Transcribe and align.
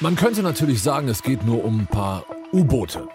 Man 0.00 0.16
könnte 0.16 0.42
natürlich 0.42 0.82
sagen, 0.82 1.08
es 1.08 1.22
geht 1.22 1.44
nur 1.44 1.64
um 1.64 1.80
ein 1.80 1.86
paar 1.86 2.24
U-Boote. 2.52 3.08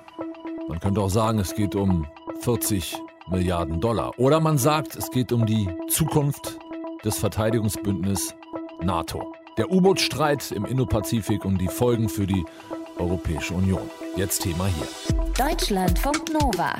Man 0.67 0.79
könnte 0.79 1.01
auch 1.01 1.09
sagen, 1.09 1.39
es 1.39 1.55
geht 1.55 1.75
um 1.75 2.07
40 2.41 2.97
Milliarden 3.29 3.79
Dollar. 3.79 4.17
Oder 4.17 4.39
man 4.39 4.57
sagt, 4.57 4.95
es 4.95 5.11
geht 5.11 5.31
um 5.31 5.45
die 5.45 5.69
Zukunft 5.89 6.57
des 7.03 7.17
Verteidigungsbündnisses 7.17 8.35
NATO. 8.81 9.33
Der 9.57 9.71
U-Boot-Streit 9.71 10.51
im 10.51 10.65
Indopazifik 10.65 11.45
und 11.45 11.59
die 11.59 11.67
Folgen 11.67 12.09
für 12.09 12.25
die 12.25 12.45
Europäische 12.97 13.53
Union. 13.53 13.89
Jetzt 14.15 14.41
Thema 14.41 14.67
hier. 14.67 14.87
Deutschlandfunk 15.37 16.33
Nova. 16.33 16.73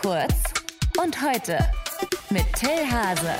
Kurz 0.00 0.34
und 1.02 1.22
heute 1.22 1.58
mit 2.30 2.44
Till 2.54 2.90
Hase. 2.90 3.34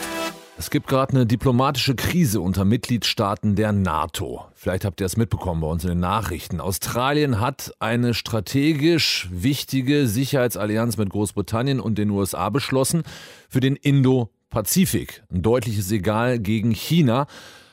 Es 0.63 0.71
gibt 0.71 0.87
gerade 0.87 1.15
eine 1.15 1.27
diplomatische 1.27 1.97
Krise 1.97 2.41
unter 2.41 2.65
Mitgliedstaaten 2.65 3.57
der 3.57 3.73
NATO. 3.73 4.45
Vielleicht 4.55 4.85
habt 4.85 5.01
ihr 5.01 5.07
es 5.07 5.17
mitbekommen 5.17 5.61
bei 5.61 5.67
uns 5.67 5.83
in 5.83 5.89
den 5.89 5.99
Nachrichten. 5.99 6.61
Australien 6.61 7.41
hat 7.41 7.75
eine 7.81 8.15
strategisch 8.15 9.29
wichtige 9.33 10.07
Sicherheitsallianz 10.07 10.99
mit 10.99 11.11
Großbritannien 11.11 11.81
und 11.81 11.99
den 11.99 12.11
USA 12.11 12.49
beschlossen 12.49 13.03
für 13.49 13.59
den 13.59 13.75
Indo-Pazifik. 13.75 15.25
Ein 15.33 15.43
deutliches 15.43 15.89
Signal 15.89 16.39
gegen 16.39 16.71
China 16.71 17.27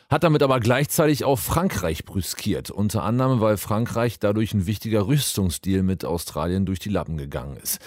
hat 0.10 0.24
damit 0.24 0.42
aber 0.42 0.60
gleichzeitig 0.60 1.26
auch 1.26 1.38
Frankreich 1.38 2.06
brüskiert. 2.06 2.72
Unter 2.72 3.04
anderem, 3.04 3.40
weil 3.40 3.58
Frankreich 3.58 4.18
dadurch 4.18 4.56
ein 4.56 4.66
wichtiger 4.66 5.06
Rüstungsdeal 5.06 5.84
mit 5.84 6.06
Australien 6.06 6.66
durch 6.66 6.80
die 6.80 6.90
Lappen 6.90 7.18
gegangen 7.18 7.58
ist. 7.58 7.78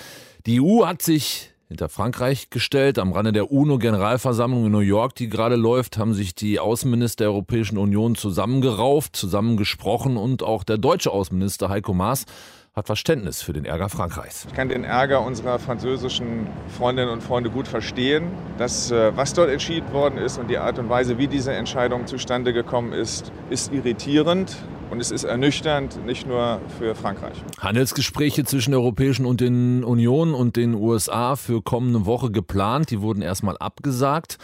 Die 0.46 0.60
EU 0.60 0.86
hat 0.86 1.02
sich 1.02 1.51
hinter 1.72 1.88
Frankreich 1.88 2.50
gestellt. 2.50 2.98
Am 2.98 3.12
Rande 3.12 3.32
der 3.32 3.50
UNO-Generalversammlung 3.50 4.66
in 4.66 4.72
New 4.72 4.80
York, 4.80 5.14
die 5.14 5.30
gerade 5.30 5.56
läuft, 5.56 5.96
haben 5.96 6.12
sich 6.12 6.34
die 6.34 6.60
Außenminister 6.60 7.24
der 7.24 7.32
Europäischen 7.32 7.78
Union 7.78 8.14
zusammengerauft, 8.14 9.16
zusammengesprochen 9.16 10.18
und 10.18 10.42
auch 10.42 10.64
der 10.64 10.76
deutsche 10.76 11.10
Außenminister 11.10 11.70
Heiko 11.70 11.94
Maas 11.94 12.26
hat 12.74 12.86
Verständnis 12.86 13.42
für 13.42 13.52
den 13.52 13.64
Ärger 13.66 13.88
Frankreichs. 13.88 14.46
Ich 14.48 14.54
kann 14.54 14.68
den 14.68 14.84
Ärger 14.84 15.24
unserer 15.24 15.58
französischen 15.58 16.46
Freundinnen 16.68 17.10
und 17.10 17.22
Freunde 17.22 17.50
gut 17.50 17.68
verstehen. 17.68 18.30
Das, 18.56 18.90
äh, 18.90 19.14
was 19.14 19.34
dort 19.34 19.50
entschieden 19.50 19.92
worden 19.92 20.18
ist 20.18 20.38
und 20.38 20.48
die 20.48 20.58
Art 20.58 20.78
und 20.78 20.88
Weise, 20.88 21.18
wie 21.18 21.26
diese 21.26 21.52
Entscheidung 21.52 22.06
zustande 22.06 22.52
gekommen 22.52 22.92
ist, 22.92 23.30
ist 23.50 23.72
irritierend. 23.72 24.56
Und 24.92 25.00
es 25.00 25.10
ist 25.10 25.24
ernüchternd, 25.24 26.04
nicht 26.04 26.26
nur 26.26 26.60
für 26.78 26.94
Frankreich. 26.94 27.42
Handelsgespräche 27.58 28.44
zwischen 28.44 28.72
der 28.72 28.80
Europäischen 28.80 29.24
Union 29.24 30.34
und 30.34 30.56
den 30.56 30.74
USA 30.74 31.34
für 31.34 31.62
kommende 31.62 32.04
Woche 32.04 32.30
geplant. 32.30 32.90
Die 32.90 33.00
wurden 33.00 33.22
erstmal 33.22 33.56
abgesagt. 33.56 34.36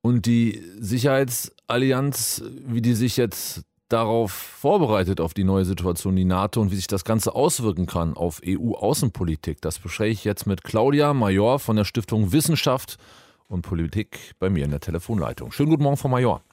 Und 0.00 0.26
die 0.26 0.62
Sicherheitsallianz, 0.78 2.44
wie 2.68 2.82
die 2.82 2.94
sich 2.94 3.16
jetzt 3.16 3.62
darauf 3.88 4.30
vorbereitet, 4.30 5.20
auf 5.20 5.34
die 5.34 5.42
neue 5.42 5.64
Situation, 5.64 6.14
die 6.14 6.24
NATO 6.24 6.60
und 6.60 6.70
wie 6.70 6.76
sich 6.76 6.86
das 6.86 7.04
Ganze 7.04 7.34
auswirken 7.34 7.86
kann 7.86 8.14
auf 8.14 8.40
EU-Außenpolitik, 8.46 9.60
das 9.60 9.80
bespreche 9.80 10.12
ich 10.12 10.22
jetzt 10.22 10.46
mit 10.46 10.62
Claudia 10.62 11.12
Major 11.14 11.58
von 11.58 11.74
der 11.74 11.84
Stiftung 11.84 12.30
Wissenschaft 12.30 12.96
und 13.48 13.62
Politik 13.62 14.36
bei 14.38 14.50
mir 14.50 14.66
in 14.66 14.70
der 14.70 14.78
Telefonleitung. 14.78 15.50
Schönen 15.50 15.70
guten 15.70 15.82
Morgen, 15.82 15.96
Frau 15.96 16.06
Major. 16.06 16.44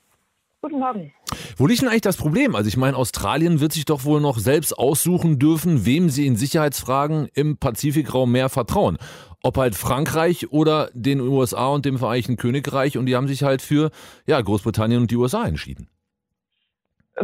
Guten 0.61 0.80
Morgen. 0.80 1.13
Wo 1.55 1.67
liegt 1.67 1.81
denn 1.81 1.89
eigentlich 1.89 2.02
das 2.02 2.17
Problem? 2.17 2.55
Also 2.55 2.67
ich 2.67 2.77
meine, 2.77 2.97
Australien 2.97 3.61
wird 3.61 3.73
sich 3.73 3.86
doch 3.86 4.05
wohl 4.05 4.19
noch 4.19 4.39
selbst 4.39 4.77
aussuchen 4.77 5.38
dürfen, 5.38 5.86
wem 5.86 6.09
sie 6.09 6.25
in 6.25 6.36
Sicherheitsfragen 6.36 7.30
im 7.36 7.58
Pazifikraum 7.58 8.31
mehr 8.31 8.49
vertrauen. 8.49 8.97
Ob 9.44 9.58
halt 9.58 9.75
Frankreich 9.75 10.52
oder 10.52 10.89
den 10.94 11.22
USA 11.22 11.67
und 11.67 11.86
dem 11.86 11.99
Vereinigten 11.99 12.38
Königreich 12.38 12.97
und 12.97 13.05
die 13.05 13.16
haben 13.16 13.27
sich 13.27 13.44
halt 13.44 13.61
für 13.61 13.91
ja, 14.25 14.41
Großbritannien 14.41 15.02
und 15.02 15.11
die 15.11 15.16
USA 15.16 15.45
entschieden. 15.45 15.89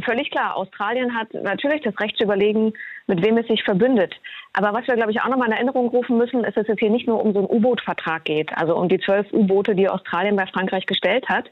Völlig 0.06 0.32
klar. 0.32 0.56
Australien 0.56 1.16
hat 1.16 1.34
natürlich 1.34 1.82
das 1.82 2.00
Recht 2.00 2.18
zu 2.18 2.24
überlegen, 2.24 2.74
mit 3.08 3.24
wem 3.24 3.38
es 3.38 3.48
sich 3.48 3.64
verbündet. 3.64 4.14
Aber 4.54 4.74
was 4.74 4.88
wir, 4.88 4.96
glaube 4.96 5.12
ich, 5.12 5.22
auch 5.22 5.28
nochmal 5.28 5.48
in 5.48 5.54
Erinnerung 5.54 5.90
rufen 5.90 6.18
müssen, 6.18 6.44
ist, 6.44 6.58
dass 6.58 6.68
es 6.68 6.80
hier 6.80 6.90
nicht 6.90 7.08
nur 7.08 7.24
um 7.24 7.34
so 7.34 7.40
einen 7.40 7.50
U-Boot-Vertrag 7.50 8.26
geht, 8.26 8.56
also 8.58 8.76
um 8.76 8.90
die 8.90 9.00
zwölf 9.00 9.32
U-Boote, 9.34 9.76
die 9.76 9.90
Australien 9.90 10.36
bei 10.36 10.48
Frankreich 10.48 10.86
gestellt 10.86 11.28
hat, 11.30 11.50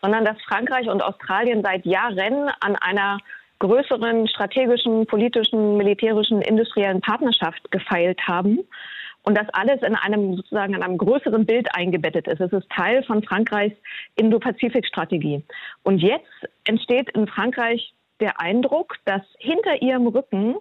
sondern 0.00 0.24
dass 0.24 0.40
Frankreich 0.42 0.88
und 0.88 1.02
Australien 1.02 1.62
seit 1.62 1.84
Jahren 1.84 2.50
an 2.60 2.76
einer 2.76 3.18
größeren 3.58 4.26
strategischen, 4.28 5.06
politischen, 5.06 5.76
militärischen, 5.76 6.40
industriellen 6.42 7.00
Partnerschaft 7.00 7.70
gefeilt 7.70 8.18
haben 8.26 8.60
und 9.22 9.36
das 9.36 9.48
alles 9.52 9.82
in 9.82 9.94
einem 9.94 10.36
sozusagen 10.36 10.74
in 10.74 10.82
einem 10.82 10.96
größeren 10.96 11.44
Bild 11.44 11.68
eingebettet 11.74 12.26
ist. 12.26 12.40
Es 12.40 12.52
ist 12.52 12.68
Teil 12.70 13.02
von 13.04 13.22
Frankreichs 13.22 13.76
Indo-Pazifik-Strategie. 14.16 15.44
Und 15.82 15.98
jetzt 15.98 16.48
entsteht 16.64 17.10
in 17.10 17.26
Frankreich 17.26 17.92
der 18.20 18.40
Eindruck, 18.40 18.96
dass 19.04 19.22
hinter 19.38 19.82
ihrem 19.82 20.06
Rücken 20.06 20.56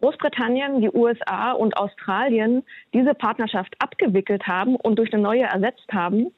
Großbritannien, 0.00 0.80
die 0.80 0.90
USA 0.90 1.52
und 1.52 1.76
Australien 1.76 2.62
diese 2.94 3.12
Partnerschaft 3.12 3.74
abgewickelt 3.80 4.46
haben 4.46 4.76
und 4.76 4.98
durch 4.98 5.12
eine 5.12 5.22
neue 5.22 5.42
ersetzt 5.42 5.92
haben 5.92 6.32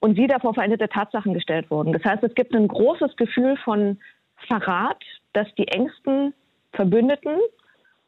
und 0.00 0.16
sie 0.16 0.26
davor 0.26 0.54
veränderte 0.54 0.88
Tatsachen 0.88 1.34
gestellt 1.34 1.70
wurden. 1.70 1.92
Das 1.92 2.04
heißt, 2.04 2.22
es 2.22 2.34
gibt 2.34 2.54
ein 2.54 2.68
großes 2.68 3.16
Gefühl 3.16 3.56
von 3.64 3.98
Verrat, 4.48 5.02
dass 5.32 5.46
die 5.56 5.68
engsten 5.68 6.34
Verbündeten 6.72 7.36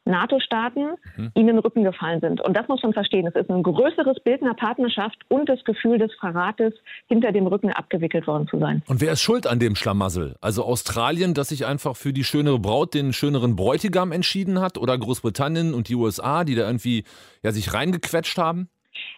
NATO-Staaten 0.05 0.95
mhm. 1.15 1.31
ihnen 1.33 1.47
den 1.47 1.59
Rücken 1.59 1.83
gefallen 1.83 2.19
sind. 2.19 2.41
Und 2.41 2.57
das 2.57 2.67
muss 2.67 2.83
man 2.83 2.93
verstehen. 2.93 3.25
Es 3.27 3.35
ist 3.35 3.49
ein 3.49 3.63
größeres 3.63 4.19
Bild 4.23 4.41
einer 4.41 4.53
Partnerschaft 4.53 5.17
und 5.29 5.47
das 5.47 5.63
Gefühl 5.63 5.97
des 5.97 6.11
Verrates, 6.19 6.73
hinter 7.07 7.31
dem 7.31 7.47
Rücken 7.47 7.71
abgewickelt 7.71 8.27
worden 8.27 8.47
zu 8.47 8.59
sein. 8.59 8.83
Und 8.87 8.99
wer 8.99 9.13
ist 9.13 9.21
schuld 9.21 9.47
an 9.47 9.59
dem 9.59 9.75
Schlamassel? 9.75 10.35
Also 10.41 10.65
Australien, 10.65 11.33
das 11.33 11.49
sich 11.49 11.65
einfach 11.65 11.95
für 11.95 12.11
die 12.11 12.23
schönere 12.23 12.59
Braut 12.59 12.93
den 12.93 13.13
schöneren 13.13 13.55
Bräutigam 13.55 14.11
entschieden 14.11 14.59
hat? 14.59 14.77
Oder 14.77 14.97
Großbritannien 14.97 15.73
und 15.73 15.87
die 15.87 15.95
USA, 15.95 16.43
die 16.43 16.55
da 16.55 16.65
irgendwie 16.65 17.05
ja, 17.41 17.51
sich 17.51 17.73
reingequetscht 17.73 18.37
haben? 18.37 18.67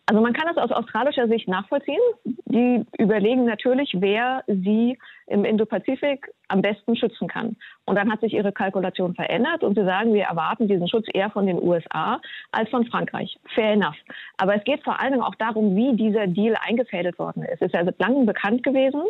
Also 0.07 0.21
man 0.21 0.33
kann 0.33 0.47
das 0.53 0.57
aus 0.57 0.71
australischer 0.71 1.27
Sicht 1.27 1.47
nachvollziehen. 1.47 1.99
Die 2.45 2.85
überlegen 2.99 3.45
natürlich, 3.45 3.91
wer 3.97 4.43
sie 4.47 4.99
im 5.27 5.45
Indopazifik 5.45 6.29
am 6.47 6.61
besten 6.61 6.95
schützen 6.95 7.27
kann. 7.27 7.55
Und 7.85 7.95
dann 7.95 8.11
hat 8.11 8.21
sich 8.21 8.33
ihre 8.33 8.51
Kalkulation 8.51 9.15
verändert 9.15 9.63
und 9.63 9.75
sie 9.75 9.83
sagen, 9.83 10.13
wir 10.13 10.25
erwarten 10.25 10.67
diesen 10.67 10.87
Schutz 10.87 11.07
eher 11.11 11.31
von 11.31 11.47
den 11.47 11.61
USA 11.61 12.21
als 12.51 12.69
von 12.69 12.85
Frankreich. 12.85 13.35
Fair 13.55 13.73
enough. 13.73 13.95
Aber 14.37 14.55
es 14.55 14.63
geht 14.63 14.83
vor 14.83 14.99
allen 14.99 15.13
Dingen 15.13 15.23
auch 15.23 15.35
darum, 15.35 15.75
wie 15.75 15.95
dieser 15.95 16.27
Deal 16.27 16.55
eingefädelt 16.61 17.17
worden 17.17 17.43
ist. 17.43 17.61
Es 17.61 17.67
ist 17.67 17.73
ja 17.73 17.83
seit 17.83 17.99
langem 17.99 18.27
bekannt 18.27 18.61
gewesen. 18.61 19.01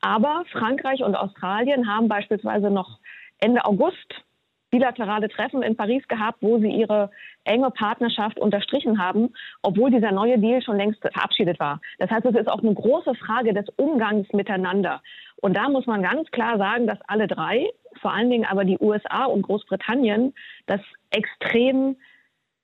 Aber 0.00 0.44
Frankreich 0.52 1.02
und 1.02 1.16
Australien 1.16 1.92
haben 1.92 2.06
beispielsweise 2.06 2.70
noch 2.70 3.00
Ende 3.40 3.64
August 3.64 4.24
bilaterale 4.70 5.28
Treffen 5.28 5.62
in 5.62 5.76
Paris 5.76 6.06
gehabt, 6.08 6.38
wo 6.40 6.58
sie 6.58 6.70
ihre 6.70 7.10
enge 7.44 7.70
Partnerschaft 7.70 8.38
unterstrichen 8.38 9.02
haben, 9.02 9.32
obwohl 9.62 9.90
dieser 9.90 10.12
neue 10.12 10.38
Deal 10.38 10.62
schon 10.62 10.76
längst 10.76 11.00
verabschiedet 11.00 11.58
war. 11.58 11.80
Das 11.98 12.10
heißt, 12.10 12.26
es 12.26 12.36
ist 12.36 12.48
auch 12.48 12.62
eine 12.62 12.74
große 12.74 13.14
Frage 13.14 13.54
des 13.54 13.66
Umgangs 13.76 14.28
miteinander. 14.32 15.02
Und 15.36 15.56
da 15.56 15.68
muss 15.68 15.86
man 15.86 16.02
ganz 16.02 16.30
klar 16.30 16.58
sagen, 16.58 16.86
dass 16.86 16.98
alle 17.06 17.26
drei, 17.26 17.70
vor 18.00 18.12
allen 18.12 18.30
Dingen 18.30 18.44
aber 18.44 18.64
die 18.64 18.78
USA 18.78 19.24
und 19.24 19.42
Großbritannien, 19.42 20.34
das 20.66 20.80
extrem 21.10 21.96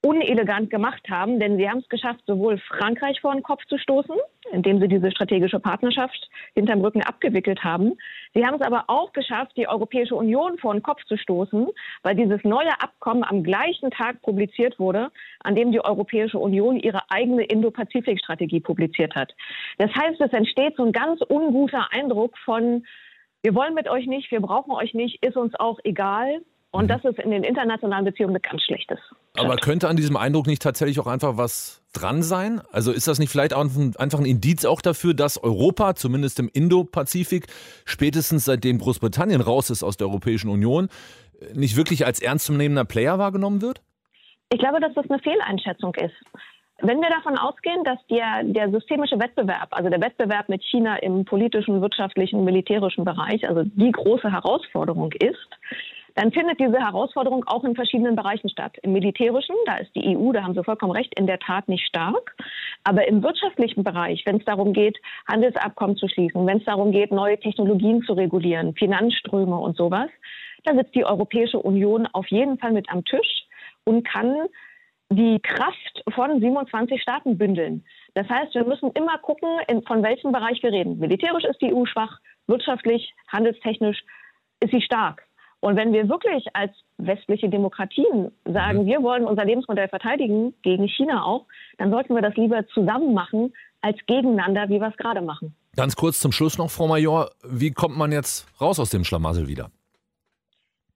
unelegant 0.04 0.68
gemacht 0.68 1.08
haben, 1.08 1.40
denn 1.40 1.56
sie 1.56 1.68
haben 1.68 1.78
es 1.78 1.88
geschafft, 1.88 2.20
sowohl 2.26 2.58
Frankreich 2.58 3.20
vor 3.20 3.32
den 3.32 3.42
Kopf 3.42 3.64
zu 3.66 3.78
stoßen, 3.78 4.14
indem 4.52 4.78
sie 4.78 4.86
diese 4.86 5.10
strategische 5.10 5.58
Partnerschaft 5.58 6.28
hinterm 6.54 6.82
Rücken 6.82 7.02
abgewickelt 7.02 7.64
haben. 7.64 7.94
Sie 8.34 8.44
haben 8.44 8.56
es 8.56 8.60
aber 8.60 8.84
auch 8.88 9.12
geschafft, 9.12 9.52
die 9.56 9.66
Europäische 9.66 10.14
Union 10.14 10.58
vor 10.58 10.74
den 10.74 10.82
Kopf 10.82 11.02
zu 11.04 11.16
stoßen, 11.16 11.68
weil 12.02 12.14
dieses 12.14 12.44
neue 12.44 12.80
Abkommen 12.82 13.24
am 13.24 13.42
gleichen 13.42 13.90
Tag 13.90 14.20
publiziert 14.20 14.78
wurde, 14.78 15.10
an 15.40 15.54
dem 15.54 15.72
die 15.72 15.82
Europäische 15.82 16.38
Union 16.38 16.78
ihre 16.78 17.00
eigene 17.10 17.44
Indo-Pazifik-Strategie 17.44 18.60
publiziert 18.60 19.14
hat. 19.14 19.34
Das 19.78 19.90
heißt, 19.94 20.20
es 20.20 20.32
entsteht 20.32 20.76
so 20.76 20.84
ein 20.84 20.92
ganz 20.92 21.22
unguter 21.22 21.88
Eindruck 21.92 22.36
von, 22.44 22.84
wir 23.42 23.54
wollen 23.54 23.74
mit 23.74 23.88
euch 23.88 24.06
nicht, 24.06 24.30
wir 24.30 24.40
brauchen 24.40 24.72
euch 24.72 24.92
nicht, 24.92 25.24
ist 25.24 25.36
uns 25.36 25.54
auch 25.54 25.78
egal. 25.84 26.42
Und 26.74 26.86
mhm. 26.86 26.88
das 26.88 27.04
ist 27.04 27.20
in 27.20 27.30
den 27.30 27.44
internationalen 27.44 28.04
Beziehungen 28.04 28.36
ganz 28.42 28.62
Schlechtes. 28.62 28.98
Aber 29.38 29.54
könnte 29.56 29.88
an 29.88 29.96
diesem 29.96 30.16
Eindruck 30.16 30.48
nicht 30.48 30.60
tatsächlich 30.60 30.98
auch 30.98 31.06
einfach 31.06 31.36
was 31.36 31.80
dran 31.92 32.24
sein? 32.24 32.62
Also 32.72 32.90
ist 32.90 33.06
das 33.06 33.20
nicht 33.20 33.30
vielleicht 33.30 33.54
auch 33.54 33.60
ein, 33.60 33.94
einfach 33.96 34.18
ein 34.18 34.26
Indiz 34.26 34.64
auch 34.64 34.80
dafür, 34.80 35.14
dass 35.14 35.40
Europa, 35.40 35.94
zumindest 35.94 36.40
im 36.40 36.50
Indo-Pazifik, 36.52 37.46
spätestens 37.84 38.46
seitdem 38.46 38.78
Großbritannien 38.78 39.40
raus 39.40 39.70
ist 39.70 39.84
aus 39.84 39.96
der 39.96 40.08
Europäischen 40.08 40.50
Union, 40.50 40.88
nicht 41.54 41.76
wirklich 41.76 42.06
als 42.06 42.20
ernstzunehmender 42.20 42.84
Player 42.84 43.20
wahrgenommen 43.20 43.62
wird? 43.62 43.80
Ich 44.50 44.58
glaube, 44.58 44.80
dass 44.80 44.92
das 44.94 45.08
eine 45.08 45.20
Fehleinschätzung 45.20 45.94
ist. 45.94 46.16
Wenn 46.80 47.00
wir 47.00 47.08
davon 47.08 47.38
ausgehen, 47.38 47.84
dass 47.84 48.04
der, 48.10 48.42
der 48.42 48.72
systemische 48.72 49.20
Wettbewerb, 49.20 49.68
also 49.70 49.90
der 49.90 50.00
Wettbewerb 50.00 50.48
mit 50.48 50.64
China 50.64 50.96
im 50.96 51.24
politischen, 51.24 51.80
wirtschaftlichen, 51.80 52.42
militärischen 52.42 53.04
Bereich, 53.04 53.48
also 53.48 53.62
die 53.62 53.92
große 53.92 54.30
Herausforderung 54.32 55.12
ist, 55.12 55.48
dann 56.14 56.30
findet 56.30 56.60
diese 56.60 56.78
Herausforderung 56.78 57.44
auch 57.46 57.64
in 57.64 57.74
verschiedenen 57.74 58.14
Bereichen 58.14 58.48
statt. 58.48 58.76
Im 58.82 58.92
militärischen, 58.92 59.56
da 59.66 59.76
ist 59.78 59.94
die 59.96 60.16
EU, 60.16 60.32
da 60.32 60.44
haben 60.44 60.54
Sie 60.54 60.62
vollkommen 60.62 60.92
recht, 60.92 61.12
in 61.18 61.26
der 61.26 61.40
Tat 61.40 61.68
nicht 61.68 61.86
stark. 61.86 62.36
Aber 62.84 63.06
im 63.08 63.22
wirtschaftlichen 63.22 63.82
Bereich, 63.82 64.22
wenn 64.24 64.36
es 64.36 64.44
darum 64.44 64.72
geht, 64.72 64.98
Handelsabkommen 65.26 65.96
zu 65.96 66.08
schließen, 66.08 66.46
wenn 66.46 66.58
es 66.58 66.64
darum 66.64 66.92
geht, 66.92 67.10
neue 67.10 67.38
Technologien 67.38 68.02
zu 68.02 68.12
regulieren, 68.12 68.74
Finanzströme 68.74 69.56
und 69.56 69.76
sowas, 69.76 70.10
Da 70.64 70.74
sitzt 70.74 70.94
die 70.94 71.04
Europäische 71.04 71.58
Union 71.58 72.06
auf 72.12 72.26
jeden 72.28 72.58
Fall 72.58 72.72
mit 72.72 72.88
am 72.90 73.04
Tisch 73.04 73.44
und 73.84 74.06
kann 74.06 74.48
die 75.10 75.38
Kraft 75.40 76.02
von 76.14 76.40
27 76.40 77.00
Staaten 77.02 77.36
bündeln. 77.36 77.84
Das 78.14 78.28
heißt, 78.28 78.54
wir 78.54 78.64
müssen 78.64 78.90
immer 78.92 79.18
gucken, 79.18 79.48
in, 79.68 79.82
von 79.82 80.02
welchem 80.02 80.32
Bereich 80.32 80.62
wir 80.62 80.72
reden. 80.72 80.98
Militärisch 80.98 81.44
ist 81.44 81.60
die 81.60 81.74
EU 81.74 81.84
schwach, 81.84 82.18
wirtschaftlich, 82.46 83.12
handelstechnisch 83.28 84.02
ist 84.60 84.70
sie 84.70 84.80
stark. 84.80 85.23
Und 85.64 85.76
wenn 85.76 85.94
wir 85.94 86.10
wirklich 86.10 86.44
als 86.52 86.72
westliche 86.98 87.48
Demokratien 87.48 88.30
sagen, 88.44 88.82
mhm. 88.82 88.86
wir 88.86 89.02
wollen 89.02 89.24
unser 89.24 89.46
Lebensmodell 89.46 89.88
verteidigen, 89.88 90.52
gegen 90.60 90.86
China 90.88 91.24
auch, 91.24 91.46
dann 91.78 91.90
sollten 91.90 92.14
wir 92.14 92.20
das 92.20 92.36
lieber 92.36 92.66
zusammen 92.66 93.14
machen, 93.14 93.50
als 93.80 93.96
gegeneinander, 94.06 94.68
wie 94.68 94.78
wir 94.78 94.88
es 94.88 94.96
gerade 94.98 95.22
machen. 95.22 95.56
Ganz 95.74 95.96
kurz 95.96 96.20
zum 96.20 96.32
Schluss 96.32 96.58
noch, 96.58 96.68
Frau 96.68 96.86
Major, 96.86 97.30
wie 97.42 97.70
kommt 97.70 97.96
man 97.96 98.12
jetzt 98.12 98.46
raus 98.60 98.78
aus 98.78 98.90
dem 98.90 99.04
Schlamassel 99.04 99.48
wieder? 99.48 99.70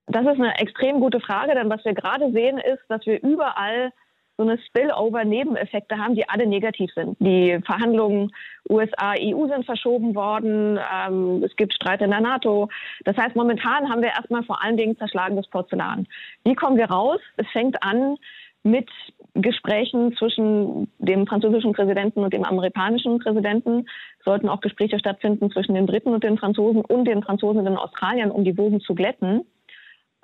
Das 0.06 0.26
ist 0.26 0.38
eine 0.38 0.58
extrem 0.58 1.00
gute 1.00 1.20
Frage, 1.20 1.54
denn 1.54 1.70
was 1.70 1.82
wir 1.86 1.94
gerade 1.94 2.30
sehen, 2.32 2.58
ist, 2.58 2.82
dass 2.90 3.06
wir 3.06 3.22
überall 3.22 3.90
so 4.38 4.44
eine 4.44 4.58
Spillover-Nebeneffekte 4.58 5.98
haben, 5.98 6.14
die 6.14 6.28
alle 6.28 6.46
negativ 6.46 6.92
sind. 6.94 7.16
Die 7.18 7.58
Verhandlungen 7.66 8.30
USA-EU 8.70 9.48
sind 9.48 9.66
verschoben 9.66 10.14
worden. 10.14 10.78
Ähm, 10.94 11.42
es 11.42 11.54
gibt 11.56 11.74
Streit 11.74 12.00
in 12.00 12.10
der 12.10 12.20
NATO. 12.20 12.68
Das 13.04 13.16
heißt, 13.16 13.34
momentan 13.34 13.90
haben 13.90 14.00
wir 14.00 14.10
erstmal 14.10 14.44
vor 14.44 14.62
allen 14.62 14.76
Dingen 14.76 14.96
zerschlagenes 14.96 15.48
Porzellan. 15.48 16.06
Wie 16.44 16.54
kommen 16.54 16.76
wir 16.76 16.86
raus? 16.86 17.20
Es 17.36 17.48
fängt 17.48 17.82
an 17.82 18.16
mit 18.62 18.88
Gesprächen 19.34 20.14
zwischen 20.16 20.88
dem 20.98 21.26
französischen 21.26 21.72
Präsidenten 21.72 22.20
und 22.20 22.32
dem 22.32 22.44
amerikanischen 22.44 23.18
Präsidenten. 23.18 23.86
Sollten 24.24 24.48
auch 24.48 24.60
Gespräche 24.60 25.00
stattfinden 25.00 25.50
zwischen 25.50 25.74
den 25.74 25.86
Briten 25.86 26.14
und 26.14 26.22
den 26.22 26.38
Franzosen 26.38 26.84
und 26.84 27.06
den 27.06 27.24
Franzosen 27.24 27.58
und 27.58 27.64
den 27.64 27.76
Australiern, 27.76 28.30
um 28.30 28.44
die 28.44 28.56
Wogen 28.56 28.80
zu 28.80 28.94
glätten. 28.94 29.44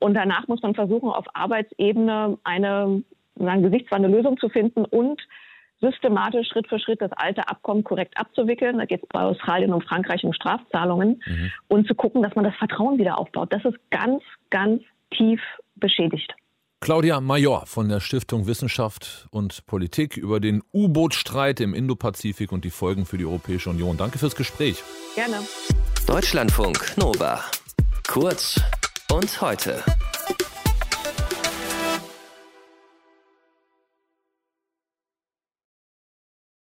Und 0.01 0.15
danach 0.15 0.47
muss 0.49 0.63
man 0.63 0.75
versuchen, 0.75 1.09
auf 1.09 1.25
Arbeitsebene 1.35 2.39
eine 2.45 3.03
sagen, 3.37 3.63
gesichtswahrende 3.63 4.09
Lösung 4.09 4.39
zu 4.39 4.49
finden 4.49 4.85
und 4.85 5.21
systematisch 5.81 6.49
Schritt 6.49 6.69
für 6.69 6.79
Schritt 6.79 7.01
das 7.01 7.13
alte 7.13 7.49
Abkommen 7.49 7.85
korrekt 7.85 8.17
abzuwickeln. 8.17 8.79
Da 8.79 8.85
geht 8.85 9.03
es 9.03 9.09
bei 9.09 9.21
Australien 9.21 9.73
und 9.73 9.85
Frankreich 9.85 10.25
um 10.25 10.33
Strafzahlungen 10.33 11.23
mhm. 11.27 11.51
und 11.69 11.87
zu 11.87 11.95
gucken, 11.95 12.23
dass 12.23 12.35
man 12.35 12.45
das 12.45 12.55
Vertrauen 12.57 12.99
wieder 12.99 13.19
aufbaut. 13.19 13.53
Das 13.53 13.65
ist 13.65 13.79
ganz, 13.91 14.23
ganz 14.51 14.83
tief 15.11 15.41
beschädigt. 15.77 16.35
Claudia 16.81 17.21
Major 17.21 17.65
von 17.67 17.89
der 17.89 18.01
Stiftung 18.01 18.47
Wissenschaft 18.47 19.27
und 19.31 19.65
Politik 19.67 20.19
über 20.19 20.39
den 20.39 20.63
U-Boot-Streit 20.73 21.61
im 21.61 21.73
Indopazifik 21.73 22.53
und 22.53 22.65
die 22.65 22.71
Folgen 22.71 23.07
für 23.07 23.17
die 23.17 23.25
Europäische 23.25 23.71
Union. 23.71 23.97
Danke 23.97 24.19
fürs 24.19 24.37
Gespräch. 24.37 24.83
Gerne. 25.15 25.37
Deutschlandfunk 26.07 26.99
Nova. 26.99 27.41
Kurz 28.07 28.61
und 29.11 29.41
heute. 29.41 29.83